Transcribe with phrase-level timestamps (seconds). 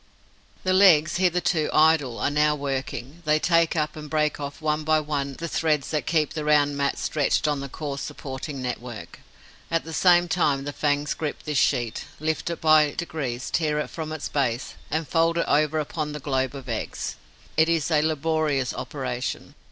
[0.63, 3.21] The legs, hitherto idle, are now working.
[3.25, 6.75] They take up and break off one by one the threads that keep the round
[6.75, 9.19] mat stretched on the coarse supporting network.
[9.69, 13.91] At the same time, the fangs grip this sheet, lift it by degrees, tear it
[13.91, 17.15] from its base and fold it over upon the globe of eggs.
[17.55, 19.53] It is a laborious operation.